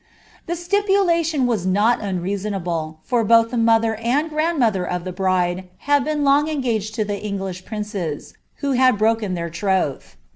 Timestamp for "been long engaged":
6.03-6.95